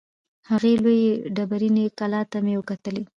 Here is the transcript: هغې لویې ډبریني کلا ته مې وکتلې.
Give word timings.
هغې 0.49 0.73
لویې 0.83 1.11
ډبریني 1.35 1.85
کلا 1.97 2.21
ته 2.31 2.37
مې 2.45 2.53
وکتلې. 2.57 3.03